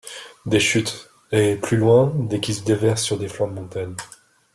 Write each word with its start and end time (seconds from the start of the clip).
Des 0.47 0.59
chutes, 0.59 1.11
et 1.31 1.55
plus 1.57 1.77
loin 1.77 2.11
des 2.15 2.39
qui 2.39 2.55
se 2.55 2.63
déversent 2.63 3.03
sur 3.03 3.19
des 3.19 3.27
flancs 3.27 3.49
de 3.49 3.53
montagnes. 3.53 3.95